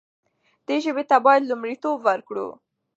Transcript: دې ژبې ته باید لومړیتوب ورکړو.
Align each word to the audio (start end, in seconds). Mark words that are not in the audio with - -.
دې 0.67 0.75
ژبې 0.85 1.03
ته 1.09 1.17
باید 1.25 1.47
لومړیتوب 1.49 1.97
ورکړو. 2.07 2.47